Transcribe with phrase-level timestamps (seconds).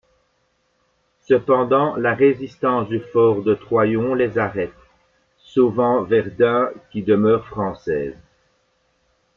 [1.27, 4.73] Cependant, la résistance du fort de Troyon les arrête,
[5.37, 8.17] sauvant Verdun qui demeure française.